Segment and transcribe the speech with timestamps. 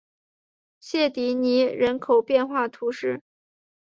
[0.79, 3.21] 谢迪尼人口变化图示